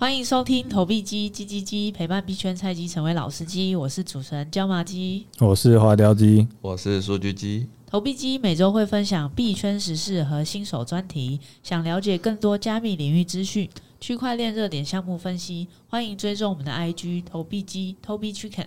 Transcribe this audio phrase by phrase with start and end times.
[0.00, 3.74] 欢迎收听投币机鸡鸡鸡，陪伴币圈菜鸡成为老司机。
[3.74, 7.66] 我是主持人椒麻鸡，我是花雕鸡，我是数据鸡。
[7.84, 11.40] 投币机每周会分享币圈时事和新手专题。
[11.64, 18.66] 想了解更多加密领域资讯、区块链热点项目分析，欢迎追踪我们的 IG 投币机 Toby Chicken。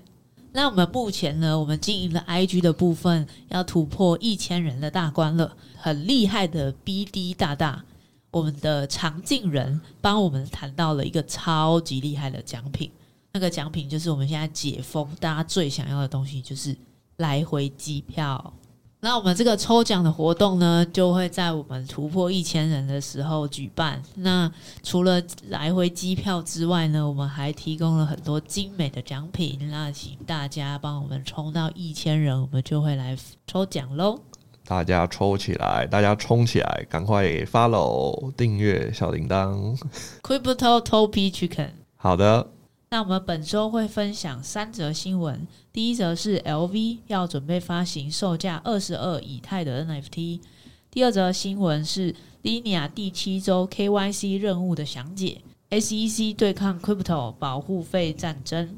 [0.52, 7.86] 那我们目前呢，我们经营的 IG 的部分要突破一千人的大关了，很厉害的 BD 大大。
[8.32, 12.90] 我们的常进人帮我们谈到了一个超级厉害的奖品，
[13.34, 16.76] 那个奖品就是我们现在解封大家最想要的东西，就是
[17.18, 18.54] 来回机票。
[19.04, 24.00] 那我们这个抽奖的活动呢，就会在我们突破一千人的时候举办。
[24.16, 24.50] 那
[24.84, 29.58] 除了来回机票之外呢，我们还提供了很多精美的奖品。
[29.72, 34.20] 那请大家帮我们冲到一千人，我们就会来抽奖喽。
[34.66, 39.78] 大家抽起来，大家冲起来，赶快 follow 订阅小铃铛。
[40.22, 41.72] Crypto Topi Chicken。
[41.98, 42.48] 好的，
[42.90, 45.46] 那我们本周会分享三则新闻。
[45.74, 50.40] 第一则是 LV 要准备发行售价二十二以太的 NFT。
[50.90, 55.42] 第二则新闻是 Linea 第七周 KYC 任务的详解。
[55.70, 58.78] SEC 对抗 Crypto 保护费战争。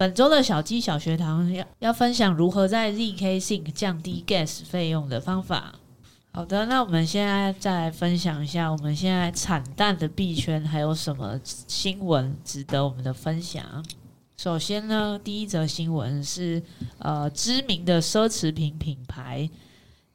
[0.00, 5.74] 本周的小鸡小学堂要要分享如何在 ZK Sync 降低 Gas 费用的方法。
[6.32, 13.84] 好的，那我们现在再来分享一下我们现在惨淡的币圈还有什么新闻值得我们的分享。
[14.38, 16.62] 首先呢，第一则新闻是
[17.00, 19.50] 呃知名的奢侈品品牌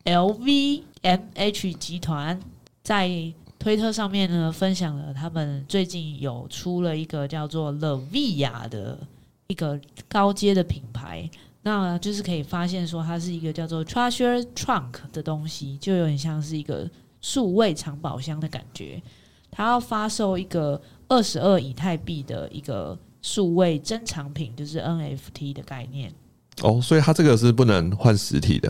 [0.06, 2.40] LVMH 集团
[2.82, 8.98] 在推特上面呢分享了他们最近有出了一个叫做 l e v i a 的。
[9.48, 11.30] 一个高阶的品牌，
[11.62, 16.90] 那就是可以发现说它是一个叫做 Treasure Trunk 的东西，就有点像是一个
[17.22, 19.02] 数位藏宝箱的感觉。
[19.52, 26.14] 它要发售一个二十二以太币的一个数位珍藏品，就是 NFT 的概念。
[26.62, 28.70] 哦，所以它这个是不能换实体的。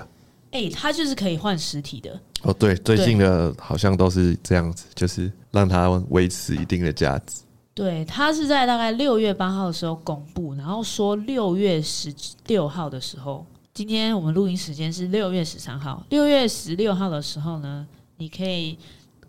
[0.51, 2.19] 哎、欸，它就是可以换实体的。
[2.43, 7.41] 哦，对，最近的好像都是这样子，就是让它维持一定的价值。
[7.75, 12.11] 对，他是在大概六月八号的时候公布，然后说六月十
[12.47, 17.85] 六号的时候，今天我们录音时间是六月十三号，六月十六号的时候呢，
[18.15, 18.77] 你可以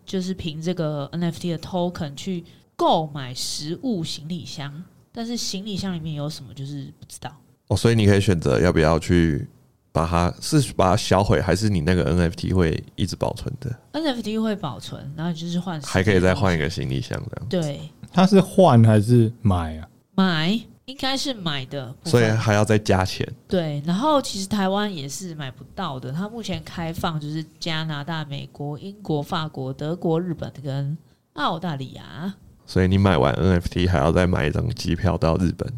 [0.05, 2.45] 就是凭这个 NFT 的 token 去
[2.77, 7.37] 购买实物行李箱，但是行李箱里面有什么就是不知道
[7.67, 9.49] 哦，所以你可以选择要不要去。
[9.93, 17.49] 把它是把它销毁，还是你那个 NFT 会一直保存的？NFT 会保存，然后就是换，还可以再换一个行李箱这样。
[17.49, 19.87] 对，它是换还是买啊？
[20.15, 23.31] 买应该是买的，所以还要再加钱。
[23.47, 26.11] 对，然后其实台湾也是买不到的。
[26.11, 30.97] 它目前开放就是加拿大、美国、英国、法国、德国、日本跟
[31.35, 32.33] 澳大利亚。
[32.65, 35.71] 所以你买完 NFT 还要再买一张机票到日本。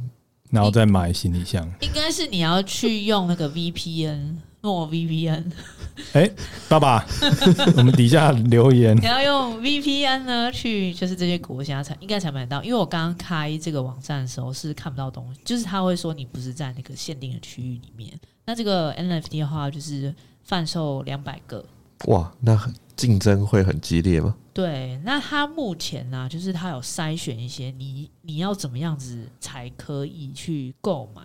[0.51, 5.45] 然后再买行李箱，应该是你要去用那个 VPN，诺 VPN。
[6.13, 6.33] 哎、欸，
[6.69, 7.05] 爸爸，
[7.77, 12.63] 我们底下留言，你要用 VPN 呢，去就是这些国家才应该才买得到。
[12.63, 18.19] 因为我刚刚开这个网站的时候是看不到东西，就是他会说你不是在那个限定的区域里面。
[18.45, 20.15] 那这个 NFT 的话，就是
[20.45, 21.65] 贩售两百个。
[22.07, 22.57] 哇，那
[22.95, 24.37] 竞争会很激烈吗？
[24.55, 31.23] 对，那他目前呢、啊，就是他有筛选一些你你要怎么样子才可以去购买。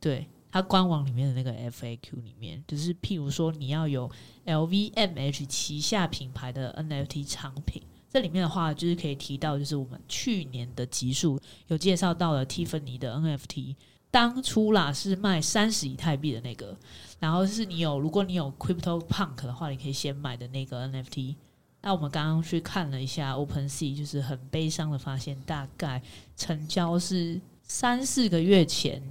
[0.00, 4.10] 对，它官网里面的那个 FAQ 里面，就是譬如说你要有
[4.46, 13.76] LVMH 旗下品牌的 NFT 产品，这里面的话就是可以提到，就是我们去年的集数有介绍到了 Tiffany 的 NFT。
[14.10, 16.74] 当初啦是卖三十以太币的那个，
[17.20, 21.34] 然后是你有，如果你有 Crypto Punk 的话，你可以先买的那个 NFT。
[21.82, 26.02] 那我们刚刚去看了一下 OpenSea，就是很悲伤的发现，大概
[26.36, 29.02] 成交是三四个月前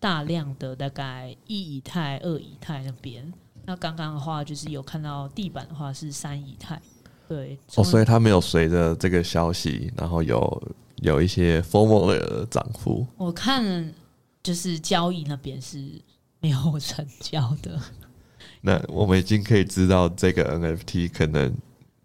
[0.00, 3.32] 大量的大概一以太、二以太那边。
[3.66, 6.80] 那刚刚的话就是有看到地板的话是三以太，
[7.28, 7.56] 对。
[7.76, 13.06] 哦，所以它没有随着这个消息，然后有有一些 formal 的涨幅。
[13.16, 13.94] 我看。
[14.42, 16.00] 就是交易那边是
[16.40, 17.78] 没有成交的。
[18.62, 21.54] 那我们已经可以知道这个 NFT 可能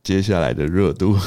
[0.03, 1.17] 接下来的热度。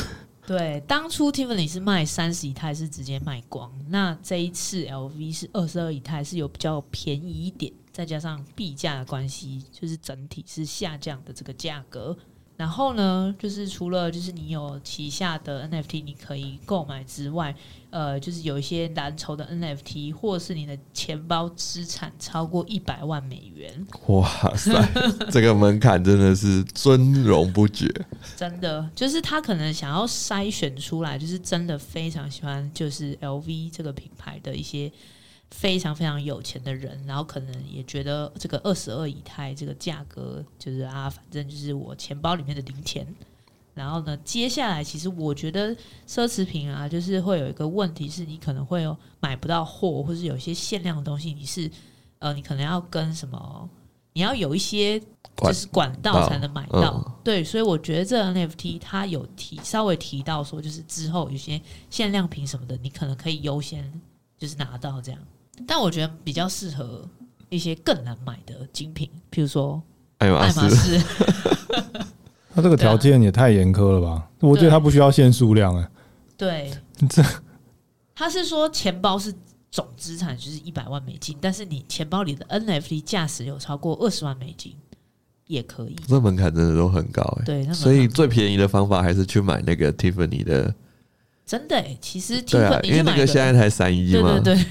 [0.49, 12.17] 对，当初 Tiffany 是卖三十一台是直接卖光，那这一次 LV 是二十二以太是有比较便宜一点，再加上币价的关系，就是整体是下降的这个价格。
[12.59, 17.55] 然后呢，就是除了就是你有旗下的 NFT 你可以购买之外，
[17.91, 23.87] 呃，就是有一些蓝筹的 NFT，或者是你的钱包资产超过一百万美元。
[24.09, 24.73] 哇塞，
[25.31, 27.89] 这个门槛真的是尊荣不绝。
[28.37, 34.91] 真的，就是他可能想要筛选出来，就是真的非常喜欢就是 LV 这个品牌的一些。
[35.51, 43.07] 非常非常有钱的人，然后可能也觉得这个二十二以太这个价格就是啊，反正就是我钱包里面的零钱。
[43.75, 45.69] 然后呢，接下来其实我觉得
[46.05, 51.71] 奢侈品啊，就是会有一个问题是，你可能会有买不到货，或是有一些限量的东西，你是
[52.19, 53.71] 呃，你可能要跟什么，
[54.15, 54.99] 你要有一些
[55.37, 57.03] 就是管道才能买到。
[57.07, 64.01] 嗯、对，所以我觉得这 NFT 它有提稍微提到说，就是之后有些限量品什么的，你可能可以优先
[64.37, 65.21] 就是拿到这样。
[65.67, 67.09] 但我觉得比较适合
[67.49, 69.83] 一些更难买的精品，譬如说
[70.19, 71.01] 爱马仕。
[72.55, 74.29] 他这个条件也太严苛了吧？
[74.41, 75.89] 我觉得他不需要限数量哎。
[76.37, 76.73] 对，
[77.09, 77.23] 这
[78.15, 79.33] 他是说钱包是
[79.71, 84.75] 总资产就是一百万美金，但是你钱包里的 NFT 价值有超过二十万美金
[85.47, 85.95] 也可以。
[86.09, 87.45] 这门槛真的都很高哎。
[87.45, 90.75] 对，所以最便宜的方法还是去买那个 Tiffany 的。
[91.47, 94.41] 真的哎，其实 Tiffany 啊，因为那个现在才三亿嘛。
[94.41, 94.67] 对对对。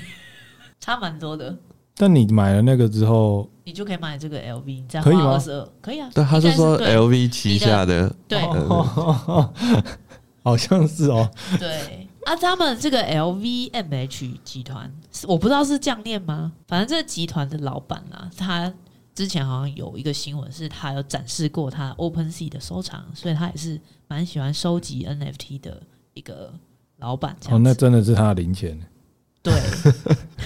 [0.80, 1.56] 差蛮多的，
[1.96, 5.40] 但你买了那个之后，你就可以买这个 LV，这样可以吗？
[5.82, 6.10] 可以啊。
[6.14, 8.40] 对，他是说 LV 旗下的，对，
[10.44, 11.30] 好像是哦。
[11.60, 14.92] 对啊，他们这个 LVMH 集团，
[15.28, 16.52] 我不知道是这样念吗？
[16.68, 18.72] 反正这个集团的老板啊，他
[19.16, 25.82] 之前好像有一个新闻，是他有展示过他 OpenSea 的收藏，所以他也是蛮喜欢收集 NFT 的
[26.14, 26.54] 一个
[26.98, 27.36] 老板。
[27.50, 28.80] 哦，那真的是他的零钱。
[29.42, 29.54] 对，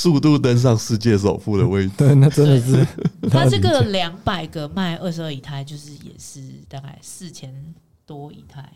[0.00, 1.92] 速度登上世界首富的位置。
[1.98, 2.86] 对，那真的是
[3.28, 7.54] 他这个两百个卖二十二以太，就是也是大概四千
[8.06, 8.66] 多以太。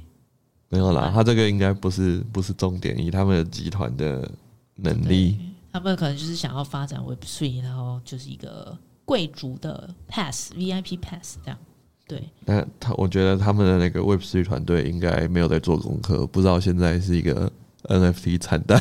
[0.68, 4.30] 没有啦，他这个应该不是不是重点，以他们的集团的
[4.74, 5.38] 能力，
[5.72, 11.58] 他们可能就是想要发展 Web Three，然后就是一个贵族的 Pass VIP Pass 这样。
[12.06, 17.50] 对，那他我觉得他们的那个 Web3 团队应该没有在做功课，不知道现在是一个。
[17.88, 18.80] NFT 惨淡，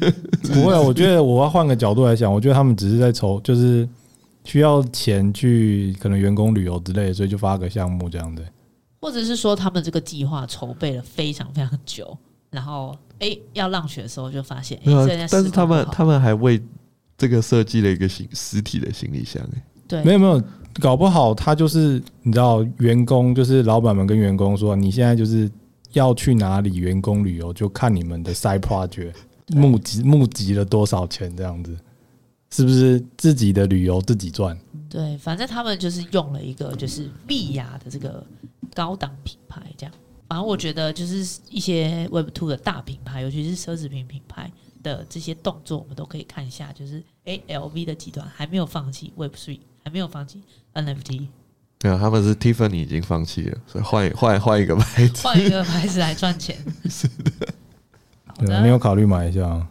[0.52, 0.80] 不会啊！
[0.80, 3.88] 我觉得我要换个角度来想，我觉得他们只是在筹，就是
[4.44, 8.42] 需要钱去可能员工旅游之类的，所以就发个项目这样的。
[9.00, 12.16] 或者是说，他们这个计划筹备了非常非常久，
[12.50, 16.62] 然后哎、欸，要浪雪的时候就发现，哎、欸，但是他们他们还为
[17.16, 20.42] 这个设计了一个行实体的行李箱，哎，对，没有没有，
[20.78, 25.50] 搞不好他就是你知道，员工就是老板们跟员工说，你现在就是。
[25.92, 29.14] 要去哪里员工旅游，就看你们的 side project
[29.48, 31.76] 募集募集了多少钱，这样子
[32.50, 34.58] 是不是自己的旅游自己赚？
[34.88, 38.24] 对，反正他们就是用了一个就是碧雅的这个
[38.74, 39.94] 高档品牌，这样。
[40.28, 44.50] 反正我觉得就是一些 Web Two 的大品牌，尤其是奢侈品品牌
[44.82, 46.72] 的这些动作，我们都可以看一下。
[46.72, 50.42] 就是 A L V 的集团还没有放弃 Web Three，还没有放弃
[50.74, 51.26] NFT。
[51.82, 56.56] 没有，他们是 Tiffany 已经放弃了，所以换换换一个牌子，换一个牌子来赚钱。
[56.88, 57.48] 是的，
[58.38, 59.66] 对，你有考虑买一下？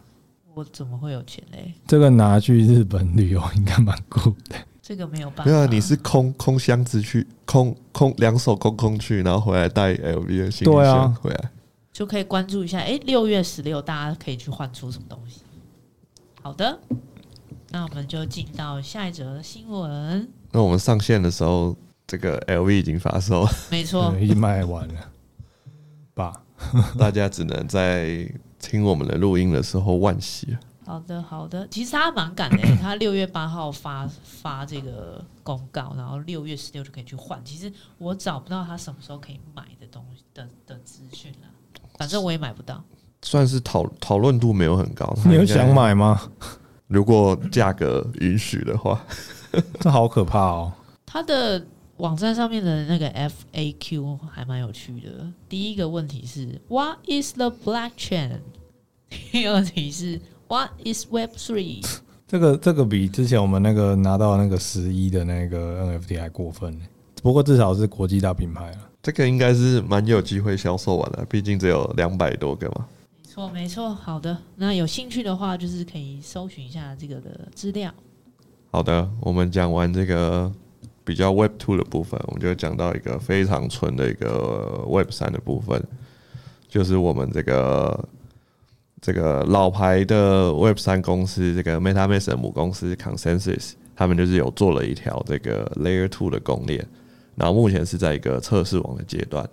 [0.54, 1.72] 我怎么会有钱嘞？
[1.86, 4.56] 这个拿去日本旅游应该蛮酷的。
[4.82, 11.50] 这个没有办法，没有，你是空空箱子去，空空两手空空去，然后回来带 LV 的行李箱回来，
[11.92, 12.78] 就可以关注一下。
[12.78, 15.40] 哎，六月十六，大家可以去换出什么东西？
[16.42, 16.78] 好的，
[17.70, 20.28] 那我们就进到下一则新闻。
[20.50, 21.74] 那我们上线的时候。
[22.12, 24.94] 这个 LV 已经发售，没错，已经卖完了
[26.12, 26.42] 吧？
[26.98, 28.30] 大家只能在
[28.60, 30.54] 听我们的录音的时候惋惜。
[30.84, 31.66] 好的，好的。
[31.68, 37.42] 其实他蛮赶的， 他六月八号发发这个公告，然后六月十六就可以去换。
[37.46, 41.48] 其实我找不到他什么时候可以买的东西的的资讯了，
[41.96, 42.84] 反正我也买不到。
[43.22, 45.10] 算是讨讨论度没有很高。
[45.24, 46.20] 你有想买吗？
[46.88, 49.02] 如果价格允许的话，
[49.80, 50.70] 这好可怕哦。
[51.06, 51.64] 他的。
[51.98, 55.30] 网站上面的那个 FAQ 还蛮有趣的。
[55.48, 58.40] 第一个问题是 What is the blockchain？
[59.30, 61.84] 第二题是 What is Web Three？
[62.26, 66.80] 这个这个比之前我们那个拿到那个十一的那个 NFT 还过分。
[67.22, 68.88] 不过至少是国际大品牌啊。
[69.02, 72.86] 这个应该是蛮有机会销售完的，毕竟只有两百多个嘛。
[73.22, 73.94] 没错，没错。
[73.94, 77.92] 好的，那有兴趣的话，就是可以搜寻一下这个的资料。
[78.70, 80.52] 好的，我们讲完这个。
[81.04, 85.82] 比较 Web Two 的部分，我们就讲到一个非常纯的一个 Web 三的部分，
[86.68, 88.08] 就是我们这个
[89.00, 96.86] 这个老牌的 Web 三公司，这个 MetaMask 母公司 Consensus，他们就是有做了一条这个 Layer Two 的公链，
[97.34, 99.48] 然后目前是在一个测试网的阶段。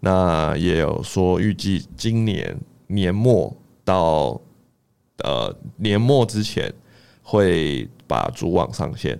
[0.00, 4.40] 那也有说预计今年年末到
[5.24, 6.72] 呃年末之前
[7.22, 9.18] 会把主网上线，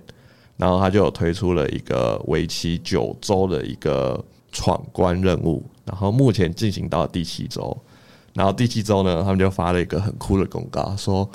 [0.57, 4.21] 然后他就有推出了一个为期九周的一个
[4.51, 7.77] 闯关任务，然后目前进行到第七周，
[8.33, 11.29] 然后第七周呢，他们就发了一个很酷的公告，说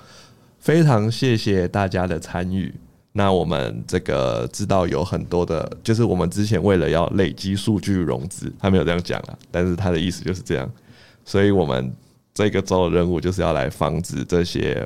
[0.59, 2.75] 非常谢谢大家的参与。
[3.13, 10.69] 那我们这个知道有很多的，就是我们之前为了要累积数据融资，他没有这样讲啊，但是他的意思就是这样，
[11.25, 11.95] 所以我们
[12.33, 14.85] 这个周的任务就是要来防止这些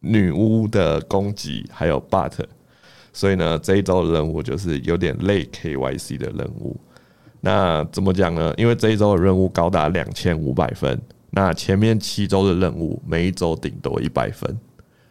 [0.00, 2.32] 女巫的攻击，还有 But
[3.12, 6.78] 所以呢，这一周的任务就是有点累 KYC 的任务。
[7.40, 8.52] 那怎么讲呢？
[8.56, 11.00] 因为这一周的任务高达两千五百分，
[11.30, 14.58] 那前面七周的任务每一周顶多一百分，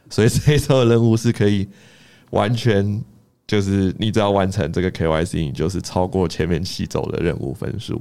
[0.09, 1.67] 所以这一周的任务是可以。
[2.31, 3.03] 完全
[3.47, 7.99] 就是你只要完成这个 KYC，你就是超过前面七周的任务分数。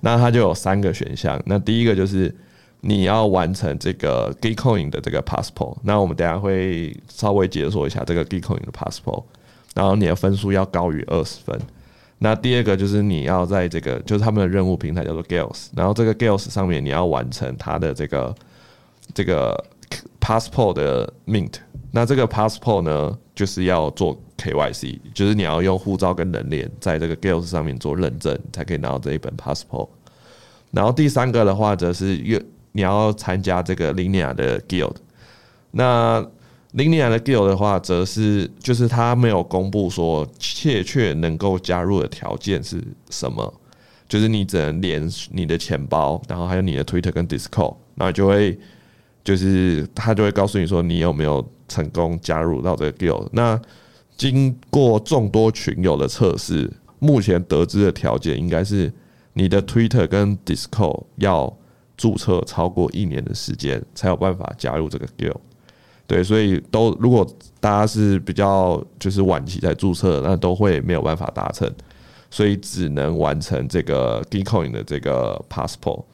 [0.00, 1.42] 那它就有三个选项。
[1.46, 2.30] 那第一个就是
[2.86, 5.76] 你要完成这个 g e c o i n 的这个 Passport。
[5.82, 9.24] 那我们等下会稍微解说一下这个 g e c o i n 的 Passport。
[9.74, 11.58] 然后你的分数要高于二十分。
[12.18, 18.34] 那第二个就是你要在这个就是他们的任务平台叫做 Gales，然后这个 Gales 上面你要完成它的这个
[19.12, 19.64] 这个
[20.20, 21.54] Passport 的 Mint。
[21.90, 29.88] 那这个 passport 呢，就是要做 KYC，就是你要用护照跟人脸在这个 Gales 上面做认证，才可以拿到这一本 passport。
[30.72, 32.16] 然后第三个的话，则是
[32.74, 34.96] 你要参加这个 Linea 的 Guild。
[35.70, 36.20] 那
[36.74, 43.52] Linea 的 Guild 的话，则是就是他没有公布说确切能够加入的条件是什么，
[44.06, 48.58] 就是你只能连你的钱包，然后还有你的 Twitter 跟 Discord，然后就会
[49.24, 51.44] 就是他就会告诉你说你有没有。
[51.66, 53.58] 成功加入到这个 Guild，那
[54.18, 58.92] 经过众多群友的测试，目前得知的条件应该是
[59.32, 61.56] 你的 Twitter 跟 Discord 要
[61.96, 65.40] 注册超过一年的时间，才有办法加入这个 Guild。
[66.06, 67.26] 对，所以都如果
[67.60, 71.70] 大家是比较就是晚期才注册，那都会没有办法达成，
[72.30, 76.04] 所以只能完成这个 Gitcoin 的这个 Passport。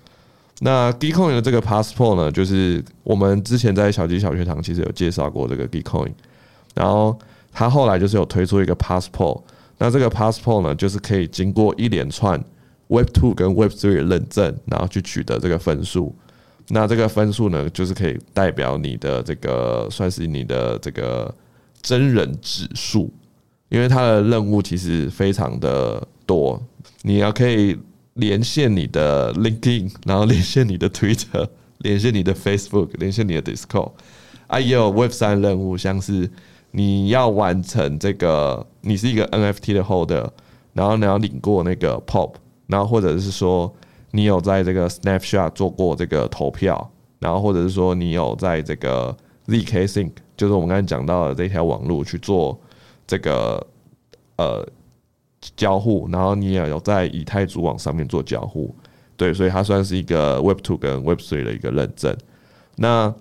[0.60, 6.12] 那 Gitcoin 的这个 Passport 呢，就是我们之前在小鸡小学堂其实有介绍过这个 Gitcoin，
[6.74, 7.18] 然后
[7.50, 9.42] 它后来就是有推出一个 Passport，
[9.78, 12.38] 那这个 Passport 呢，就是可以经过一连串
[12.90, 16.14] Web Two 跟 Web Three 认证，然后去取得这个分数。
[16.68, 21.34] 那这个分数呢，就是可以代表你的这个算是你的这个
[21.80, 23.10] 真人指数，
[23.68, 26.62] 因为它的任务其实非常的多，
[27.02, 27.78] 你要可以。
[28.14, 33.92] 连线你的 LinkedIn， 然后连线你的 Twitter， 连线你的 Facebook，连线你的 Discord，
[34.48, 36.28] 啊，也有 Web 三任务，像是
[36.72, 40.28] 你要完成这个，你是一个 NFT 的 Holder，
[40.74, 42.32] 然后你要领过那个 Pop，
[42.70, 43.72] 然后或者是说
[44.12, 52.58] 你有在这个 Snapshot 做过这个投票，然后或者是说你有在这个 zkSync，就是我们刚才讲到的这条网络去做
[53.06, 53.66] 这个
[54.36, 54.66] 呃。
[55.56, 58.74] 交互，然后你也有在以太主网上面做交互，
[59.16, 62.14] 对，所以它算是一个 Web Two 跟 Web Three 的一个认证。
[62.76, 63.14] 那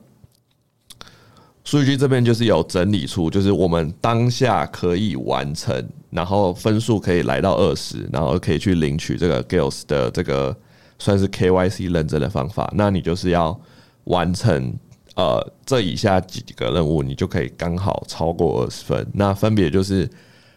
[1.63, 10.55] 数据这边就是有整理出，就是我们当下可以完成，然后分数可以来到二十，然后可以去领取这个 Gales 的这个
[10.97, 12.71] 算是 KYC 认证的方法。
[12.75, 13.59] 那你就是要
[14.05, 14.73] 完成
[15.15, 19.07] 呃这以下几个任务，你就可以刚好超过二十分。
[19.13, 20.09] 那分别就是。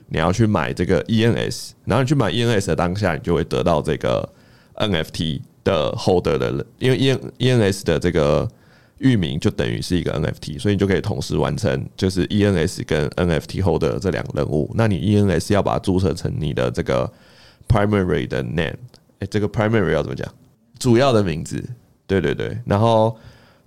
[0.09, 4.29] 你要去买这个 ENS，然后你去买 ENS 的当下，你就会得到这个
[4.75, 8.47] NFT 的 holder 的，因为 E ENS 的这个
[9.03, 14.73] 域名就等于是一个 NFT，所以你就可以同时完成就是 ENS 跟 NFT holder 这两个任务。
[14.75, 17.13] 那你 ENS 要把它注册成你的这个
[17.69, 18.77] primary 的 name，
[19.19, 20.27] 哎，这个 primary 要怎么讲？
[20.79, 21.63] 主要的名字，
[22.07, 23.17] 对对对，然后。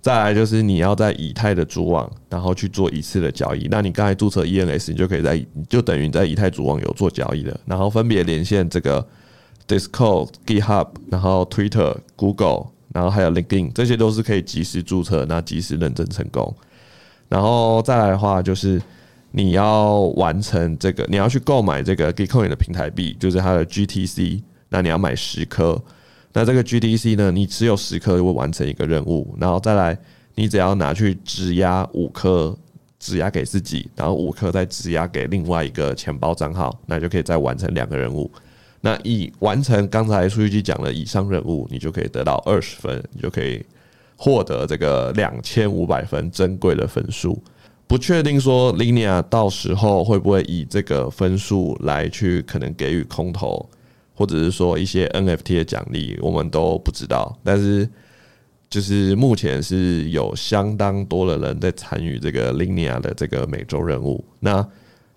[0.02, 3.66] 再来就是你要在以太的主网，然后去做一次的交易。
[3.68, 7.58] 那你刚才注册 ENS，你就可以在，就等于在以太主网有做交易的。
[7.64, 9.04] 然后分别连线这个
[9.66, 16.50] Discord、GitHub，然后 Twitter、Google，然后还有 linking，这些都是可以及时注册，那及时认证成功。
[17.28, 18.80] 然后再来的话，就是
[19.32, 25.78] 你要完成这个，你要去购买这个 get coin 的平台币，就是它的 GTC，那你要买十颗。
[26.32, 29.98] 那这个 GTC 呢，你持有十颗就会完成一个任务，然后再来，
[30.34, 32.56] 你只要拿去质押五颗，
[32.98, 38.30] 质押给自己，然后五颗再质押给另外一个钱包账号，那就可以再完成两个任务。
[38.86, 43.60] 那以完成刚才数据机讲的以上任务，你就可以得到二十分，你就可以
[44.16, 47.42] 获得这个两千五百分珍贵的分数。
[47.88, 53.68] 不确定说 Linea 到时候会不会以这个分数来去可能给予空投。
[54.18, 57.38] 或者是说一些 NFT 的奖励，我们都不知道。
[57.44, 57.86] 但是
[58.70, 64.24] 就是目前是有相当多的人在参与这个 Linea 的这个每周任务。
[64.40, 64.66] 那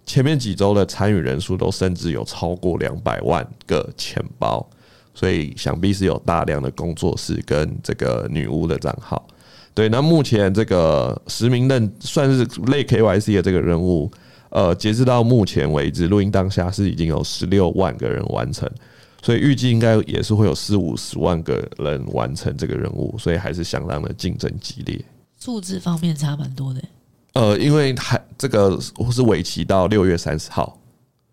[0.10, 4.68] 前面几周的参与人数都甚至有超过两百万个钱包，
[5.14, 9.24] 所以想必是有大量的工作室跟这个女巫的账号。
[9.76, 14.10] 对，那目前这个实名认算是类 KYC 的这个任务，
[14.50, 18.68] 呃，截止到目前为止，录音当下是已经有十六万个人完成，
[19.22, 25.00] 所以预计应该也是会有四五十万个人完成这个任务，所以还是相当的竞争激烈。
[25.40, 26.82] 数字方面差蛮多的。
[27.40, 28.78] 呃，因为还这个
[29.12, 30.78] 是为期到六月三十号，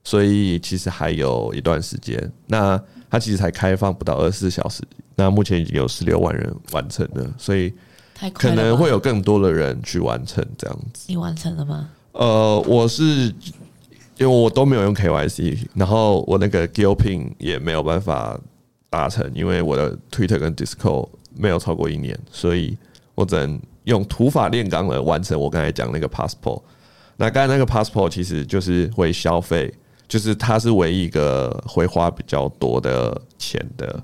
[0.05, 2.33] 所以其实还有一段时间。
[2.47, 4.83] 那它其实才开放不到二十四小时，
[5.17, 7.73] 那目前已经有十六万人完成了，所以。
[8.33, 11.05] 可能会有更多的人去完成这样子。
[11.07, 11.91] 你完成了吗？
[12.13, 18.41] 呃，我是因为我都没有用 KYC，然后我那个 Gilpin 也没有办法
[18.89, 22.79] 达成，因为我的 Twitter 跟 Discord 没有超过一年，所以
[23.15, 26.63] 我只能用土法炼钢来完成我刚才讲那个 Passport。
[27.17, 29.73] 那刚才那个 Passport 其实就是会消费，
[30.07, 34.03] 就是它是唯一一个会花比较多的钱的。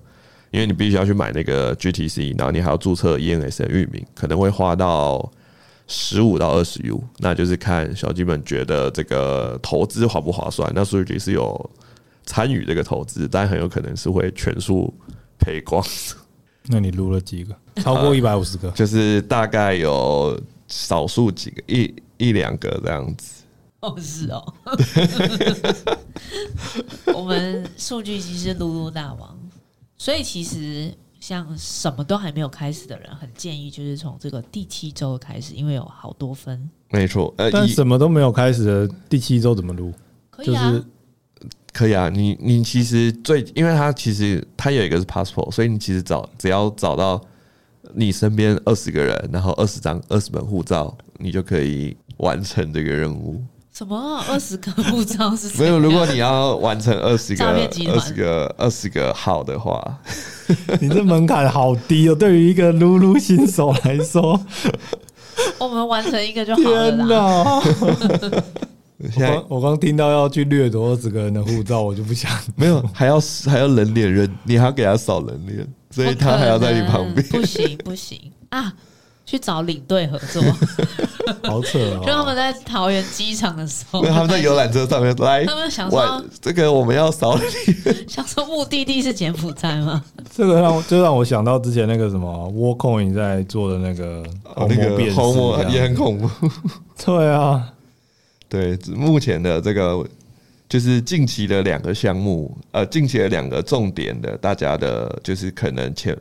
[0.50, 5.32] 因为你必须要去买那个 GTC，然后你还要注册 ENS 的域名，可能会花到
[5.86, 10.70] 十五到二十 U，那就是看小鸡们觉得这个投资划不划算。
[10.74, 11.70] 那数据是有
[12.26, 14.92] 参与这个投资，但很有可能是会全数
[15.38, 15.82] 赔光。
[16.66, 17.56] 那你录了几个？
[17.76, 18.70] 超过一百五十个？
[18.70, 23.42] 就是大概有少数几个，一一两个这样子。
[23.80, 24.54] 哦，是哦。
[27.14, 29.38] 我们数据其实撸撸大王。
[29.98, 36.68] 所以其实像什么都还没有开始的人，很建议就是从这个第七周开始，因为有好多分。
[36.90, 39.92] 没错，呃，但什么都没有开始的第七周怎么录？
[40.30, 40.84] 可以啊，
[41.72, 42.08] 可以啊。
[42.08, 47.20] 你你其实最，因为他其实他有一个是 passport，所以你其实找只要找到
[47.94, 53.42] 你身边二十个人，然后二十张二十本护照，你就可以完成这个任务。
[53.72, 55.48] 什么二十个护照是？
[55.58, 59.82] 没有，如果你要完成二十个、二十个、二十个号的话，
[60.78, 62.14] 你这门槛好低哦。
[62.14, 64.38] 对于一个撸撸新手来说，
[65.58, 67.62] 我们完成一个就好了。
[67.62, 68.44] 天
[69.16, 69.30] 哪！
[69.30, 72.30] 我刚我刚听到要去掠夺二十个人的护照，我就不想。
[72.56, 77.26] 没有，还要还要人脸人，你还要给他扫人脸，所以他还要在你旁边。
[77.28, 78.18] 不行不行
[78.50, 78.72] 啊！
[79.24, 80.42] 去找领队合作，
[81.44, 82.02] 好扯哦！
[82.04, 87.48] 就他们在桃园机场的时候，他们在游览车上面来，他们想说这个我们要扫脸，
[88.08, 90.04] 想说目的地是柬埔寨吗？
[90.34, 96.28] 这个让就让我想到之前那个什么 Worldcoin 在做的那个虹膜辨识，也很恐怖。
[97.02, 97.72] 对啊，
[98.52, 100.06] 对，目前的这个
[100.68, 106.14] 就是近期的两个项目，呃，近期的两个重点的，大家的就是可能前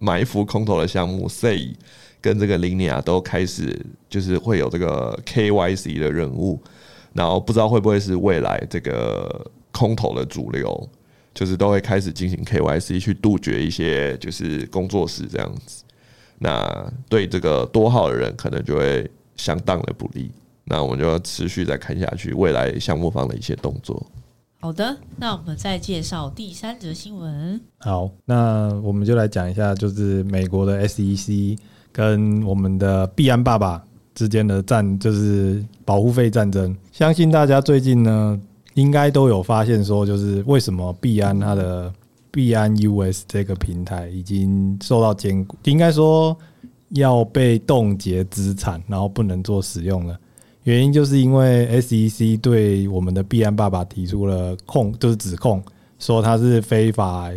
[0.00, 1.76] 埋伏空头的项目 Say。
[2.20, 6.60] 跟这个 Linea 都开始就是会有这个 KYC 的任务，
[7.12, 10.88] 然后不知道会不会是未来这个空投的主流，
[11.32, 15.84] 就是都会开始进行 KYC 去杜绝一些就是工作室这样子。
[16.40, 20.28] 那对这个多号的人可能就会相当的不利。
[20.66, 24.04] 那我们就要持续再看下去未来项目方的一些动作。
[24.60, 27.60] 好的，那我们再介绍第三则新闻。
[27.78, 31.58] 好，那我们就来讲一下，就是美国的 SEC。
[31.92, 33.82] 跟我们的币安爸爸
[34.14, 36.76] 之间的战，就是保护费战争。
[36.92, 38.38] 相信大家最近呢，
[38.74, 41.90] 应该都有发现，说就是为什么币安它的
[42.30, 46.36] 币安 US 这个平台已经受到监管，应该说
[46.90, 50.18] 要被冻结资产，然后不能做使用了。
[50.66, 55.62] 原因就是因为 SEC 对我们的币安爸爸提出了控，就是指控，
[55.98, 57.32] 说他是非法。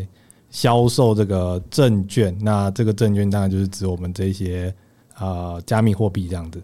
[0.51, 4.73] 销售这个证券，那这个证券当然就是指我们这些
[5.19, 6.59] 呃加密货币这样子。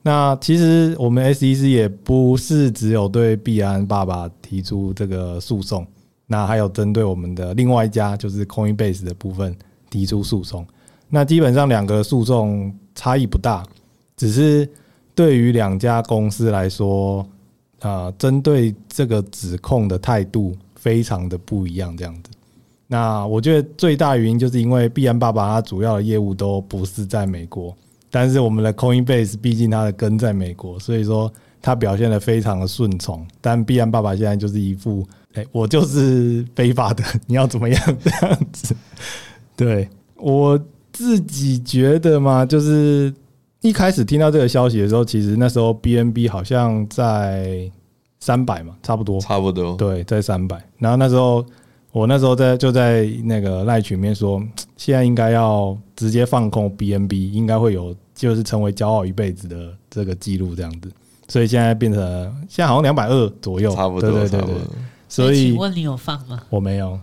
[0.00, 5.86] 那其实我们 SEC 也不是只有对币安爸爸提出这个诉讼，
[6.26, 9.54] 那还有针对我们的另外一家就是 Coinbase 的部分
[9.90, 10.66] 提出诉讼。
[11.10, 13.62] 那基本上两个诉讼差异不大，
[14.16, 14.66] 只是
[15.20, 17.26] 对于两家公司来说，
[17.80, 22.30] 呃，针对这个指控的态度非常的不一样，这样子。
[22.86, 27.76] 那我觉得最大原因就是因为币安爸爸他主要的业务都不是在美国，
[28.10, 31.30] 但是我们的 Coinbase 毕竟它的根在美国，所以说
[31.60, 33.22] 它表现得非常的顺从。
[33.42, 38.74] 但币安爸爸现在就是一副，哎，我就是非法的， 你要怎么样这样子？
[39.54, 40.58] 对，我
[40.94, 43.12] 自己觉得嘛，就是
[43.60, 47.70] 一开始听到这个消息的时候，其实那时候 BNB 好像在
[48.18, 50.62] 三百嘛，差不多，差不多，对，在三百。
[50.78, 51.44] 然后那时候。
[51.92, 54.40] 我那时候在就在那个赖群里面说，
[54.76, 60.88] 现在应该要直接放空 BNB，应该会有就是成为骄傲一辈子的这个记录这样子。
[61.26, 62.00] 所以现在变成
[62.48, 64.54] 现在好像两百二左右，差不多，对对对对。
[65.08, 66.40] 所以请问你有放吗？
[66.48, 66.96] 我没有，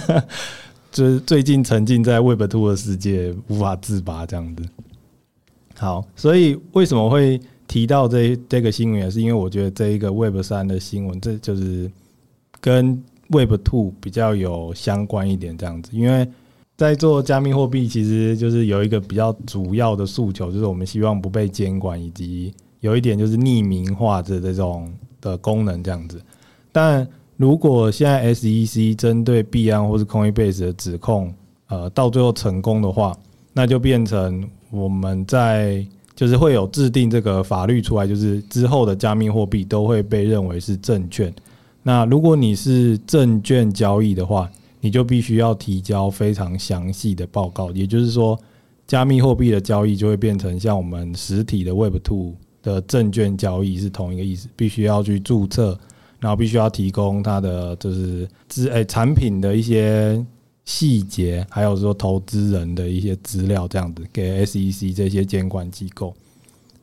[0.90, 4.62] 就是最近沉浸在 Web Two 的世界无法自拔这样子。
[5.78, 11.90] 好，所以为什么会提到这这个新闻，也是因为我觉得这一个 Web 三的新闻，这就是
[12.60, 15.90] 跟 Web Two 比较有相关一点这样子。
[15.92, 16.26] 因为
[16.76, 26.20] 在做加密货币，其实就是有一个比较主要的诉求，就是我们希望不被监管，以及有一点就是匿名化的这种的功能这样子。
[26.72, 31.34] 但如果现在 SEC 针对币安或是 Coinbase 的指控，
[31.68, 33.14] 呃，到最后成功的话，
[33.52, 41.32] 那就变成我们在就是会有制定这个法律出来，就是之后的加密货币都会被认为是证券。
[41.82, 44.50] 那如果你是证券交易的话，
[44.80, 47.70] 你就必须要提交非常详细的报告。
[47.70, 48.38] 也就是说，
[48.86, 55.78] 加密货币的交易就会变成像我们实体的 Web Two 的证券交易是同一个意思，必须要去注册。
[56.18, 60.24] 然后必须要提供它的就是资诶产品的一些
[60.66, 66.14] 细节，还有说投资人的一些资料，这样子给 SEC 这些监管机构。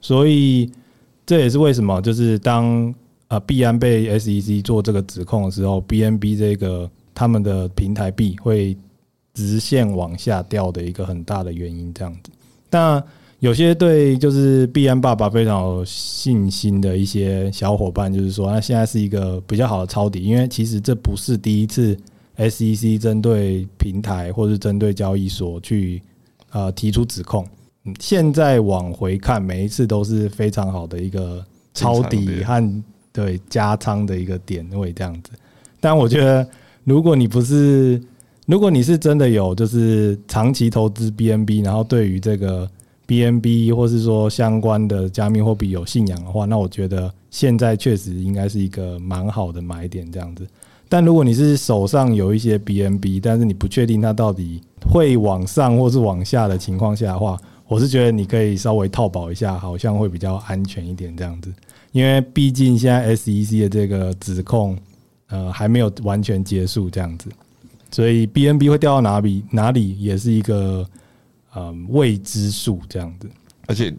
[0.01, 0.71] 所以
[1.25, 2.93] 这也是为什么就是当
[3.27, 8.75] 呃币安被 SEC 做这个指控的时候，BNB 这个他们的平台币会
[9.33, 12.31] 直线往下掉的一个很大的原因，这样子。
[12.69, 13.03] 但
[13.39, 21.97] 有些对就是币安爸爸非常有信心的一些小伙伴，就是说，那现在是一个比较好的抄底，因为其实这不是第一次
[22.37, 26.01] SEC 针对平台或是针对交易所去
[26.51, 27.45] 呃提出指控。
[27.85, 35.31] 嗯现在往回看，每一次都是非常好的一个抄底和对加仓的一个点位这样子。
[35.79, 36.47] 但我觉得，
[36.83, 38.01] 如果你不是，
[38.45, 42.69] 如果你是真的有就是长期投资 BNB，然后对于这个。
[43.05, 50.47] BNB 或是说相关的加密货币有信仰的话，那我觉得现在确实应该是一个蛮好的买点这样子。
[50.89, 61.53] 但如果你是手上有一些 BNB，但是你不确定它到底会往上或是往下的情况下的话，我是觉得你可以稍微套保一下，好像会比较安全一点这样子。
[61.91, 64.77] 因为毕竟现在 SEC 的这个指控，
[65.27, 67.29] 呃，还没有完全结束这样子，
[67.91, 70.87] 所以 BNB 会掉到哪里哪里也是一个。
[71.55, 73.29] 嗯，未知数这样子，
[73.67, 73.93] 而且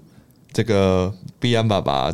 [0.52, 2.12] 这个币安爸爸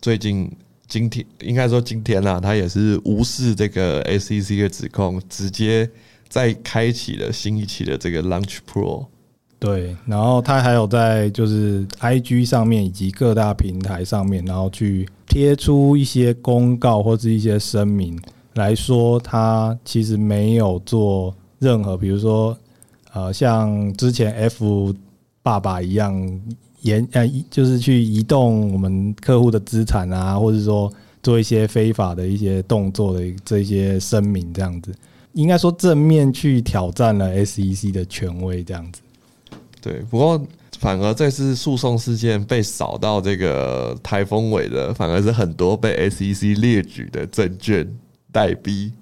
[0.00, 0.50] 最近
[0.88, 5.88] 今天应该说今天啊，他也是无视这个 SEC 的指控，直接
[6.28, 9.06] 在开启了新一期的这个 Launch Pro。
[9.58, 18.18] 对，然后他还有在就是 IG 上面以及各大平台上面，然后去贴出一些公告或是一些声明
[18.54, 22.56] 来说，他其实没有做任何，比如说。
[23.14, 24.94] 呃，像之前 F
[25.42, 26.14] 爸爸一样，
[26.82, 34.94] 延呃，就是去移动我们客户的资产啊，或者说做一些非法的一些动作的这些声明，这样子，
[35.32, 39.00] 应该说正面去挑战了 SEC 的权威，这样子。
[39.80, 40.40] 对，不过
[40.78, 47.88] 反而这次诉讼事件被扫到这个台风尾的，反而是很多被 SEC 列举的证券
[48.30, 48.92] 代币。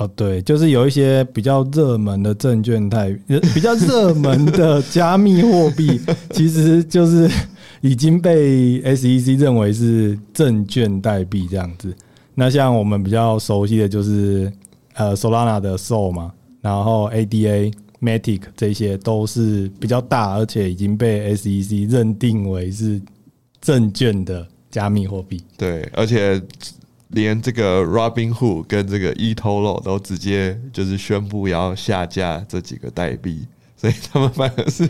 [0.00, 3.14] 哦，对，就是有一些比较热门的证券代，
[3.54, 7.30] 比较热门的加密货币，其实就是
[7.82, 11.94] 已经被 SEC 认为是证券代币这样子。
[12.34, 14.50] 那像我们比较熟悉的就是
[14.94, 16.32] 呃 Solana 的 Sol 嘛，
[16.62, 22.98] 然后 ADA、Matic 这些都是比较大，而且已经被 SEC 认定为是
[23.60, 25.42] 证券的加密货币。
[25.58, 26.40] 对，而且。
[27.10, 33.46] 连这个 Robinhood 跟这个 eToro 都直接就是宣布要下架这几个代币，
[33.76, 34.88] 所以他们反而是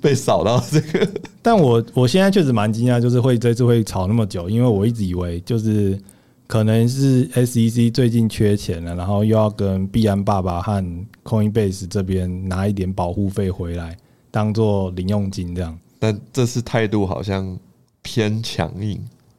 [0.00, 1.06] 被扫到这个。
[1.42, 5.98] 但我我现在确实蛮惊讶，就是会这次会炒那么久，因为我一直以为就是
[6.46, 13.96] 可能是 SEC 最近缺钱了，然后又要跟币安爸爸和 Coinbase 这边拿一点保护费回来，
[14.30, 15.78] 当做零用金这样。
[15.98, 17.58] 但这次态度好像
[18.00, 18.98] 偏强硬。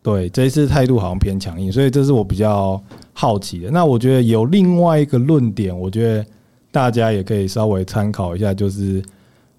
[0.09, 2.81] 对，这一次态度好像偏强硬，所以这是我比较
[3.13, 3.69] 好奇的。
[3.69, 6.25] 那我觉得有另外一个论点，我觉得
[6.71, 9.03] 大家也可以稍微参考一下，就是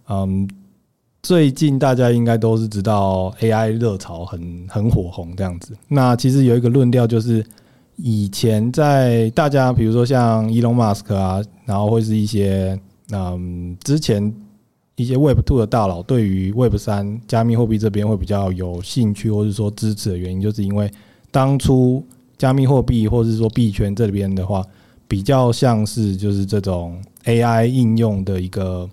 [0.09, 0.49] 嗯，
[1.23, 5.77] 最近大家应该都是知道 AI 热潮很很火红这样子。
[5.87, 7.45] 那其实有一个论调，就是
[7.97, 12.77] 以前在大家比如说像 Elon Musk 啊，然后会是一些
[13.13, 14.35] 嗯之前。
[15.01, 20.91] 一些 Web Two 的大佬对于 Web 三加密货币这边会比较有兴趣，或者说支持的原因，就是因为
[21.31, 22.05] 当初
[22.37, 24.63] 加密货币或者说币圈这边的话，
[25.09, 28.89] 比较像是就是这种 AI 应用的一个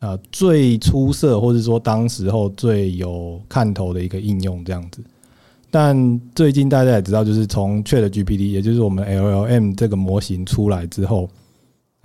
[0.00, 5.00] 呃最出色，或者说当时候最有看头的一个应用这样子。
[5.70, 11.28] 但最近大家也知道，就是从 ChatGPT，也就是我们 LLM 这个模型出来之后，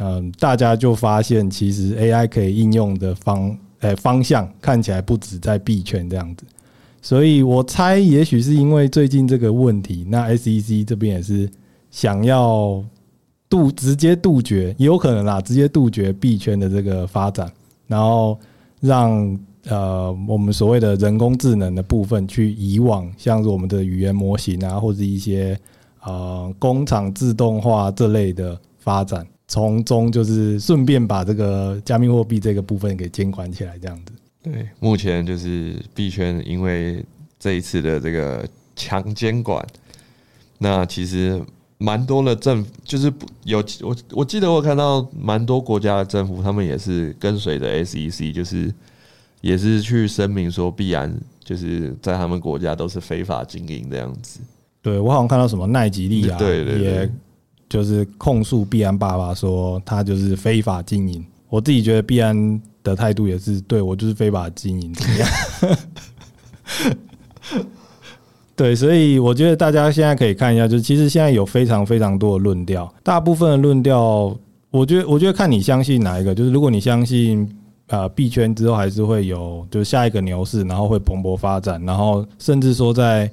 [0.04, 6.44] 嗯，大家就发现其实 AI 可以应用的方呃方向看起来不止在币圈这样子。
[7.04, 11.48] 所以我猜，也许是因为最近这个问题，那 SEC 这边也是
[11.92, 12.84] 想要
[13.48, 17.52] 杜直接杜绝，也有可能啦，直接杜绝币圈的这个发展，
[17.86, 18.40] 然后
[18.80, 25.56] 让呃我们所谓的人工智能的部分去以往像是我们的语言模型啊，或者一些
[26.04, 34.14] 呃工厂自动化这类的发展，从中就是顺便把这个加密货币这个部分给监管起来，这样子。
[34.42, 37.04] 对，目前就是币圈，因为
[37.38, 39.62] 这一次的这个强监管，
[40.58, 41.38] 那其实
[41.78, 43.12] 蛮多的政府就是
[43.44, 48.74] 有我我记得我看到蛮多国家的政府，他们也是跟随着 SEC，就是
[49.42, 54.40] 也是去声明说，必然就是在他们国家都是非法经营这样子。
[54.82, 57.12] 对，我好像看到什么奈吉利啊，对对对，也
[57.71, 61.25] 就是控诉币安爸爸说他就是非法经营。
[61.47, 65.29] 我自己觉得币安的态度也是对我就是非法经营怎样？
[68.57, 74.38] 对，所以我觉得大家现在可以看一下，就是其实现在有非常非常多的论调，大部分的论调，
[74.69, 76.36] 我觉得我觉得看你相信哪一个。
[76.36, 77.49] 就是如果你相信
[77.88, 83.31] 啊币圈之后还是会有就是下一个牛市，然后会蓬勃发展，然后甚至说在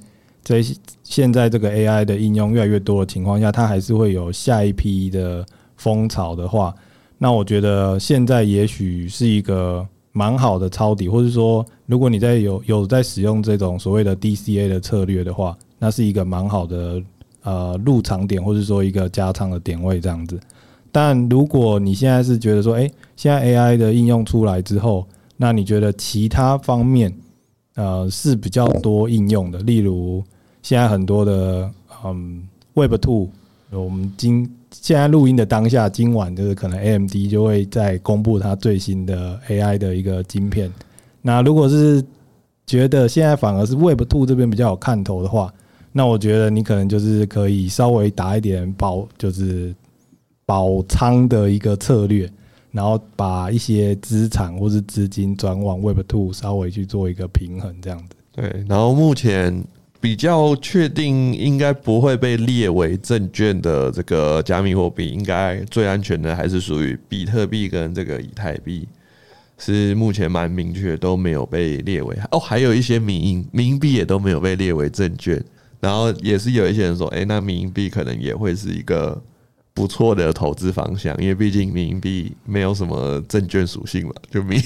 [0.57, 5.45] 在现在这个 AI 的应用越来越多的情况下，它还是会有下一批的
[5.77, 6.75] 风潮的话。
[7.19, 17.03] 那我觉得现在也许是一个蛮好的抄底，或者说，如果你在有有在使用这种所谓的 DCA 的策略的话，那是一个蛮好的
[17.43, 20.39] 呃入场点，或者说一个加仓的点位这样子。
[20.91, 25.07] 但如果你现在是觉得说，诶，现在 AI 的应用出来之后，
[25.37, 27.13] 那你觉得其他方面
[27.75, 30.25] 呃是比较多应用的，例如
[30.63, 31.71] 现在很多的
[32.05, 33.29] 嗯 Web Two，
[33.71, 40.71] 我们今现在录音的当下，今晚就是可能 AMD 就会再公布它最新的 AI 的一个晶片。
[41.23, 42.05] 那如果是
[42.67, 45.53] 觉得现在反而是 Web Two 这边比较有看头的话，
[45.93, 49.75] 那我觉得你可能就是可以稍微打一点保，就是
[50.45, 52.31] 保仓的一个策略，
[52.71, 58.17] 然后把一些资产或是资金转往 Web Two，稍微去做一个平衡，这样子。
[58.33, 59.65] 对，然后目前。
[60.01, 68.87] 比较确定应该不会被列为证券的这个加密货币，应该最安全的还是属于比特币跟这个以太币，
[69.59, 75.43] 是目前蛮明确都没有被列为哦，还有一些民营民营币也都没有被列为证券，
[75.81, 79.21] 然后也是有一些人说，哎，那民营币可能也会是一个
[79.75, 84.63] 不错的投资方向，因为毕竟民营币没有什么证券属性嘛，就民。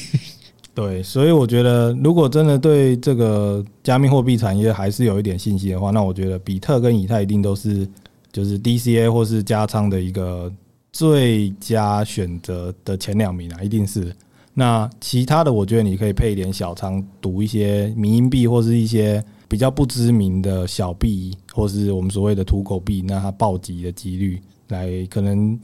[0.75, 7.87] 对，所以我觉得，如果真的对这个加密货币产业还是有一点信心的话，那我觉得比特跟以太一定都是
[8.33, 10.51] 就是 DCA 或是加仓的一个
[10.91, 14.15] 最佳选择的前两名啊，一定是。
[14.55, 25.59] 那其他的，我觉得你可以配一点小仓，赌一些民营币或是一些比较不知名的小币，或是我们所谓的土狗币，那它暴击的几率来可能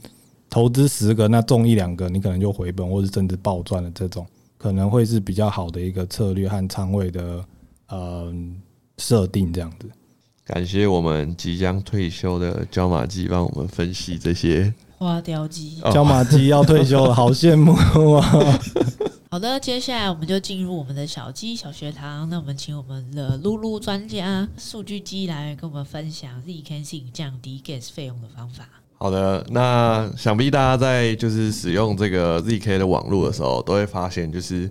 [0.51, 4.23] 投资十个，那中一两个，你可能就回本，或是甚至暴赚的这种。
[4.59, 7.43] 可能会是比较好的一个策略和仓位的
[7.87, 8.31] 呃
[8.97, 9.89] 设定这样子。
[10.43, 15.79] 感谢我们即将退休的椒麻鸡帮我们分析这些花雕鸡。
[15.93, 17.71] 椒麻鸡要退休了，好羡慕
[18.15, 18.59] 啊！
[19.31, 22.27] 好的，接下来我们就进入我们的小鸡小学堂。
[22.29, 28.67] 那我们请我们的噜噜专家数据机来跟我们分享 zk SYNC 降低 gas 费用的方法。
[29.01, 34.69] 好的，那想必大家在就是使用这个 ZK 的网络的时候，都会发现就是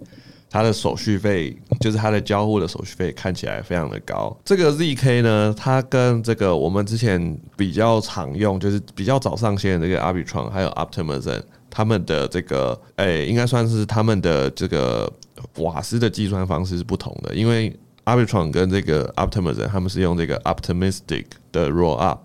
[0.50, 4.36] 它的手续费，就是它的交互的手续费看起来非常的高。
[4.44, 15.10] 这个 ZK 呢，它跟这个我们之前比较常用，就是比较早上线的这个 Arbitrum 还有 Optimism，他们的这个诶、应该算是他们的这个
[15.56, 22.18] 瓦斯的计算方式是不同的，因为 Arbitrum 跟这个 Optimism 他们是用这个 Optimistic 的 Rollup。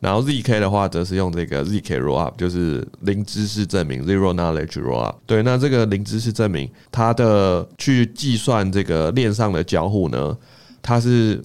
[0.00, 5.14] 然后 zk 的话，则是用这个 zk rollup，就是零知识证明 （zero knowledge rollup）。
[5.26, 10.34] 对，那这个零知识证明，它的去计算这个链上的交互呢，
[10.80, 11.40] 它是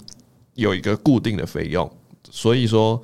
[0.54, 1.90] 有一个固定的费用。
[2.30, 3.00] 所以说，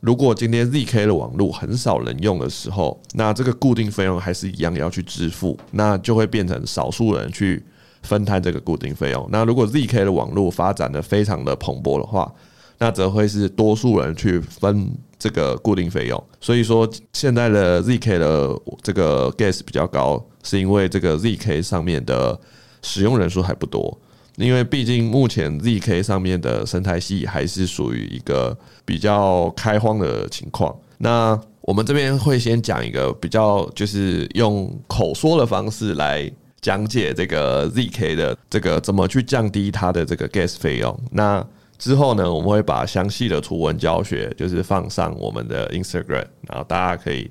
[0.00, 7.64] 如果今天 zk 的网络很少人用的时候，那这个固定费用还是一样要去支付，那就会变成少数人去
[8.02, 9.24] 分摊这个固定费用。
[9.30, 12.32] 那如果 zk 的网络发展的非常的蓬勃的话，
[12.78, 16.22] 那则会是多数人去分这个固定费用。
[16.40, 22.38] 所以说现在的 ZK 的这个 gas 比较高，是因为这个 ZK 上面的
[22.82, 23.98] 使用人数还不多。
[24.36, 30.76] 因为毕竟目前 ZK 上面的生态系还是属于一个比较开荒的情况。
[30.98, 40.94] 那我们这边会先讲一个比较，就是用口说的方式来讲解这个 ZK 的这个怎么去降低它的这个 gas 费用。
[41.10, 41.42] 那
[41.78, 47.30] 之后呢，我们会把详细的图文教学就是放上我们的 Instagram，然后大家可以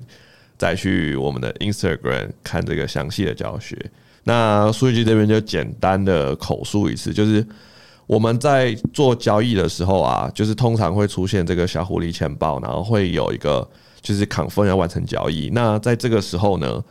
[0.56, 3.76] 再去我们的 Instagram 看这个详细的教学。
[4.24, 7.46] 那数据这边就简单的口述一次，就是
[8.06, 13.68] 我们在做交易的时候啊，就是通常会出现这个小狐狸钱包，然后会有一个
[14.00, 15.50] 就是 confirm 要完成交易。
[15.50, 16.82] 那在这个时候呢，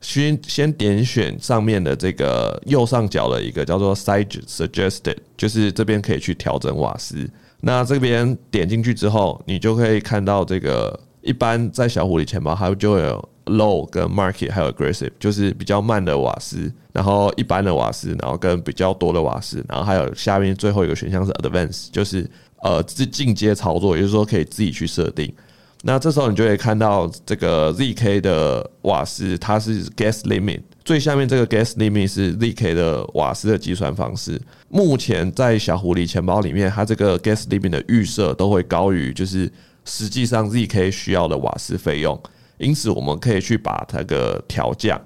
[0.00, 7.28] 先先点选上面的这个右上角的一个叫做 Site Suggested，就是这边可以去调整瓦斯。
[7.60, 13.28] 那这边点进去之后，你就可以看到这个一般在小狐狸钱包，它就会有。
[13.48, 22.30] Low 跟 Market 还有 Aggressive，就是比较慢的瓦斯，然后一般的瓦斯，然后跟比较多的瓦斯，然后还有下面最后一个选项是 Advanced，就是
[22.62, 25.32] 呃自进阶操作，也就是说可以自己去设定。
[25.82, 34.42] 那这时候你就会看到这个 ZK 的瓦斯，它是 Gas Limit，最下面这个 Gas Limit 是 ZK 的瓦斯的计算方式。
[34.68, 39.50] 目前在小狐狸钱包里面，它这个 Gas Limit 的预设都会高于就是
[39.84, 42.20] 实际上 ZK 需要的瓦斯费用。
[42.58, 45.00] 因此，我们可以去把这个调降。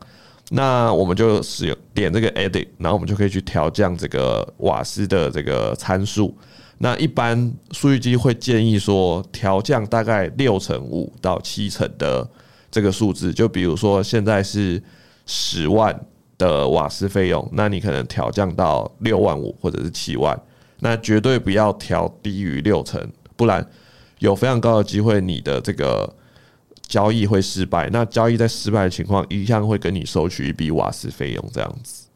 [0.50, 6.35] 那我们就使用点这个 edit，然后我们就可以去调降这个瓦斯的这个参数。
[6.82, 12.28] 那一般数据机会建议说，调降大概六成五到七成的
[12.72, 13.32] 这个数字。
[13.32, 14.82] 就比如说现在是
[15.24, 15.96] 十万
[16.36, 20.36] 的瓦斯费用，那你可能调降到六万五或者是七万，
[20.80, 23.00] 那绝对不要调低于六成，
[23.36, 23.64] 不然
[24.18, 26.12] 有非常高的机会你的这个。
[26.88, 32.06] 交易会失败，那交易在失败的情况，一向会跟你收取一笔瓦斯费用，这样子。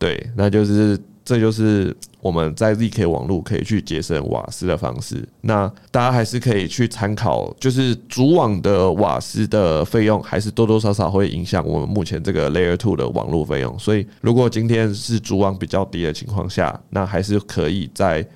[0.00, 5.26] 对，那就是这就是我们在 ZK 网络可以去节省瓦斯的方式。
[5.40, 13.78] 那大家还是可以去参考，就是主网的瓦斯的费用，还是多多少少会影响我们目前这个 Layer Two 的网络费用。
[13.78, 18.26] 所以，如果今天是主网比较低的情况下，那还是可以在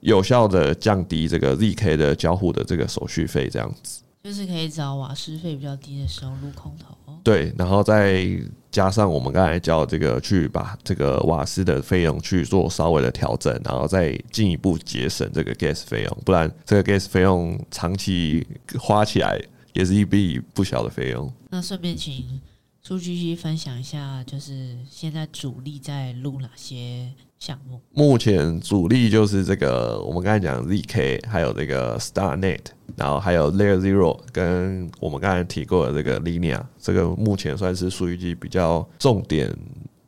[0.00, 4.02] 有效的降低这个 ZK 的交互的这个手续费，这样子。
[4.24, 8.24] 就是可以找瓦斯费比较低的时候撸空投，对，然后再
[8.72, 18.44] 加上我们刚才教这个，去把这个瓦斯的费用去做稍微的调整，然后再进一步节省这个 gas 费用，不然这个 gas 费用长期
[18.78, 19.38] 花起来
[19.74, 21.30] 也是一笔不小的费用。
[21.50, 22.40] 那顺便请
[22.82, 27.12] 数据机分享一下，就是现在主力在录哪些？
[27.38, 39.52] 项目目前主力就是这个，我们刚才讲 ZK，还有这个 StarNet，然后还有 Layer Zero，跟我们刚才提过的这个 Linea，这个目前算是数据机比较重点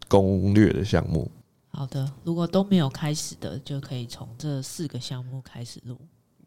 [0.06, 1.28] 攻略的项目。
[1.70, 5.98] 好的，如果都没有开始的，就可以从这四个项目开始录。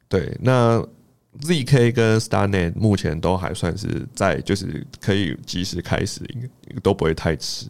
[0.07, 0.81] 对，那
[1.41, 7.67] ZK 跟 StarNet 目前都还算是在，就是可以及时开始，应该都不会太迟。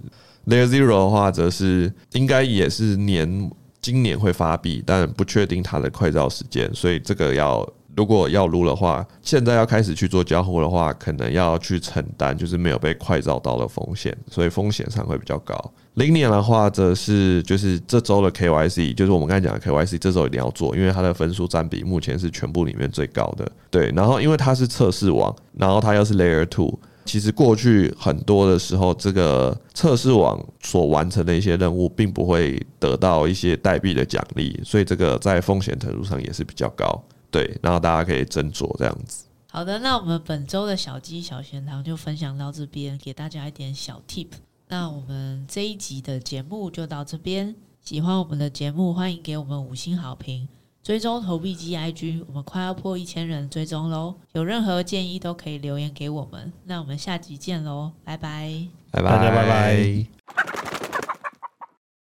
[0.47, 3.51] Layer Zero 的话，则是应该也是年
[3.81, 15.73] 今年会发币，但不确定它的快照时间，所以这个要如果要撸的话，现在要开始去做交互的话，可能要去承担就是没有被快照到的风险，所以风险上会比较高。
[15.97, 23.51] Linea 的话，则是就是这周的 KYC，就是我们刚才讲的 KYC，这周一定要做，因为它的分数占比目前是全部里面最高的。
[23.71, 26.79] 对，然后因为它是测试网，然后它又是 Layer Two。
[27.03, 37.03] 其实过去很多的时候，这个测试网所完成的一些任务，并不会得到一些代币的奖励，所以这个在风险程度上也是比较高。
[37.31, 39.23] 对，然后大家可以斟酌这样子。
[39.49, 44.27] 好的，那我们本周的小鸡小闲堂就分享到这边，给大家一点小 tip。
[44.69, 50.47] 那我们这一集的节目就到这边，喜欢我们的节目，欢迎给我们五星好评。
[50.83, 54.15] 追踪投币机 IG，我们快要破一千人追踪喽！
[54.31, 56.51] 有任何建议都可以留言给我们。
[56.63, 60.76] 那我们下集见喽，拜拜，拜拜，大家拜拜。